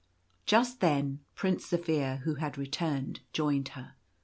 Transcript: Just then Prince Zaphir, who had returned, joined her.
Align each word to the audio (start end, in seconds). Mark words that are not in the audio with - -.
Just 0.47 0.79
then 0.79 1.19
Prince 1.35 1.67
Zaphir, 1.67 2.21
who 2.21 2.33
had 2.33 2.57
returned, 2.57 3.19
joined 3.33 3.67
her. 3.77 3.93